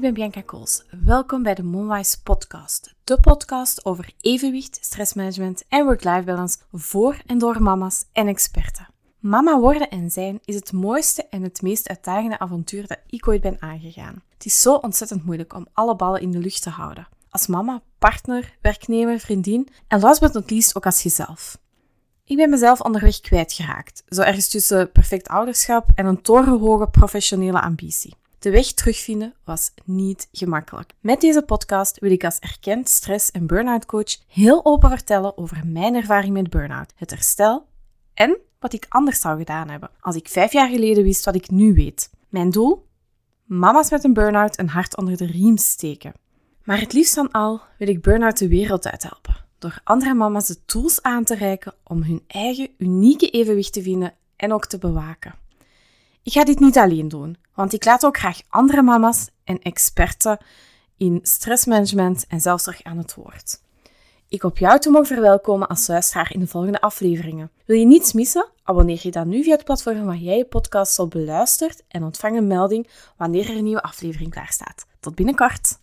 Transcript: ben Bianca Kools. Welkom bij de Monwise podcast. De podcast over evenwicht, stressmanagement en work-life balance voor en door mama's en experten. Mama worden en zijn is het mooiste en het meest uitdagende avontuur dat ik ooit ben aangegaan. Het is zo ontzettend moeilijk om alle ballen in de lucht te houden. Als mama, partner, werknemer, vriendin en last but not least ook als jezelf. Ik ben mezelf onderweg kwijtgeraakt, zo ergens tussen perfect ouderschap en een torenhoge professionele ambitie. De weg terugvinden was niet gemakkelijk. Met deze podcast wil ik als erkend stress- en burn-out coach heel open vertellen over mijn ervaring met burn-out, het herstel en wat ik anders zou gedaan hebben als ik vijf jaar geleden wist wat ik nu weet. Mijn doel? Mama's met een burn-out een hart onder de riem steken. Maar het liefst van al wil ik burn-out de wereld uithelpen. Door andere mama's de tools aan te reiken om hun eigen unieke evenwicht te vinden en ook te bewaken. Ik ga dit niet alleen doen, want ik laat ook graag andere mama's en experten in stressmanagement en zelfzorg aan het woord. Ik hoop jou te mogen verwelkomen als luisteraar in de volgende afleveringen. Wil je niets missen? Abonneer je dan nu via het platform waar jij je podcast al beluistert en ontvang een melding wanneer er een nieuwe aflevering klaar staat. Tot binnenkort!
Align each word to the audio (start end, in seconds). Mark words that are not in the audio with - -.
ben 0.00 0.14
Bianca 0.14 0.40
Kools. 0.40 0.84
Welkom 1.04 1.42
bij 1.42 1.54
de 1.54 1.62
Monwise 1.62 2.22
podcast. 2.22 2.94
De 3.04 3.20
podcast 3.20 3.84
over 3.84 4.12
evenwicht, 4.20 4.78
stressmanagement 4.80 5.64
en 5.68 5.84
work-life 5.84 6.22
balance 6.22 6.58
voor 6.72 7.16
en 7.26 7.38
door 7.38 7.62
mama's 7.62 8.04
en 8.12 8.28
experten. 8.28 8.88
Mama 9.18 9.58
worden 9.58 9.90
en 9.90 10.10
zijn 10.10 10.40
is 10.44 10.54
het 10.54 10.72
mooiste 10.72 11.26
en 11.30 11.42
het 11.42 11.62
meest 11.62 11.88
uitdagende 11.88 12.38
avontuur 12.38 12.86
dat 12.86 12.98
ik 13.06 13.28
ooit 13.28 13.40
ben 13.40 13.56
aangegaan. 13.60 14.22
Het 14.34 14.44
is 14.44 14.60
zo 14.60 14.74
ontzettend 14.74 15.24
moeilijk 15.24 15.54
om 15.54 15.66
alle 15.72 15.96
ballen 15.96 16.20
in 16.20 16.30
de 16.30 16.38
lucht 16.38 16.62
te 16.62 16.70
houden. 16.70 17.08
Als 17.30 17.46
mama, 17.46 17.82
partner, 17.98 18.56
werknemer, 18.60 19.20
vriendin 19.20 19.68
en 19.88 20.00
last 20.00 20.20
but 20.20 20.32
not 20.32 20.50
least 20.50 20.76
ook 20.76 20.86
als 20.86 21.02
jezelf. 21.02 21.58
Ik 22.24 22.36
ben 22.36 22.50
mezelf 22.50 22.80
onderweg 22.80 23.20
kwijtgeraakt, 23.20 24.02
zo 24.08 24.22
ergens 24.22 24.48
tussen 24.48 24.92
perfect 24.92 25.28
ouderschap 25.28 25.90
en 25.94 26.06
een 26.06 26.22
torenhoge 26.22 26.88
professionele 26.88 27.60
ambitie. 27.60 28.20
De 28.42 28.50
weg 28.50 28.72
terugvinden 28.72 29.34
was 29.44 29.72
niet 29.84 30.28
gemakkelijk. 30.32 30.92
Met 31.00 31.20
deze 31.20 31.42
podcast 31.42 31.98
wil 31.98 32.10
ik 32.10 32.24
als 32.24 32.38
erkend 32.38 32.88
stress- 32.88 33.30
en 33.30 33.46
burn-out 33.46 33.86
coach 33.86 34.18
heel 34.26 34.64
open 34.64 34.88
vertellen 34.88 35.38
over 35.38 35.62
mijn 35.66 35.94
ervaring 35.94 36.32
met 36.32 36.50
burn-out, 36.50 36.92
het 36.96 37.10
herstel 37.10 37.66
en 38.14 38.38
wat 38.58 38.72
ik 38.72 38.86
anders 38.88 39.20
zou 39.20 39.38
gedaan 39.38 39.68
hebben 39.68 39.90
als 40.00 40.16
ik 40.16 40.28
vijf 40.28 40.52
jaar 40.52 40.68
geleden 40.68 41.04
wist 41.04 41.24
wat 41.24 41.34
ik 41.34 41.50
nu 41.50 41.74
weet. 41.74 42.10
Mijn 42.28 42.50
doel? 42.50 42.86
Mama's 43.44 43.90
met 43.90 44.04
een 44.04 44.12
burn-out 44.12 44.58
een 44.58 44.68
hart 44.68 44.96
onder 44.96 45.16
de 45.16 45.26
riem 45.26 45.56
steken. 45.56 46.12
Maar 46.64 46.80
het 46.80 46.92
liefst 46.92 47.14
van 47.14 47.30
al 47.30 47.60
wil 47.78 47.88
ik 47.88 48.02
burn-out 48.02 48.38
de 48.38 48.48
wereld 48.48 48.86
uithelpen. 48.86 49.36
Door 49.58 49.80
andere 49.84 50.14
mama's 50.14 50.46
de 50.46 50.64
tools 50.64 51.02
aan 51.02 51.24
te 51.24 51.34
reiken 51.34 51.74
om 51.84 52.02
hun 52.02 52.22
eigen 52.26 52.68
unieke 52.78 53.30
evenwicht 53.30 53.72
te 53.72 53.82
vinden 53.82 54.14
en 54.36 54.52
ook 54.52 54.66
te 54.66 54.78
bewaken. 54.78 55.41
Ik 56.22 56.32
ga 56.32 56.44
dit 56.44 56.60
niet 56.60 56.78
alleen 56.78 57.08
doen, 57.08 57.36
want 57.54 57.72
ik 57.72 57.84
laat 57.84 58.04
ook 58.04 58.18
graag 58.18 58.40
andere 58.48 58.82
mama's 58.82 59.28
en 59.44 59.58
experten 59.58 60.38
in 60.96 61.18
stressmanagement 61.22 62.26
en 62.28 62.40
zelfzorg 62.40 62.82
aan 62.82 62.98
het 62.98 63.14
woord. 63.14 63.60
Ik 64.28 64.42
hoop 64.42 64.58
jou 64.58 64.78
te 64.78 64.90
mogen 64.90 65.06
verwelkomen 65.06 65.68
als 65.68 65.86
luisteraar 65.86 66.32
in 66.32 66.40
de 66.40 66.46
volgende 66.46 66.80
afleveringen. 66.80 67.50
Wil 67.64 67.76
je 67.76 67.86
niets 67.86 68.12
missen? 68.12 68.48
Abonneer 68.62 69.00
je 69.02 69.10
dan 69.10 69.28
nu 69.28 69.42
via 69.42 69.54
het 69.54 69.64
platform 69.64 70.04
waar 70.04 70.16
jij 70.16 70.36
je 70.36 70.44
podcast 70.44 70.98
al 70.98 71.08
beluistert 71.08 71.82
en 71.88 72.02
ontvang 72.02 72.36
een 72.36 72.46
melding 72.46 72.88
wanneer 73.16 73.50
er 73.50 73.56
een 73.56 73.64
nieuwe 73.64 73.82
aflevering 73.82 74.30
klaar 74.30 74.52
staat. 74.52 74.86
Tot 75.00 75.14
binnenkort! 75.14 75.78